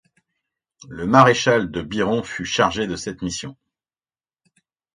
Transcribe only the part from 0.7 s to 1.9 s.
Le maréchal de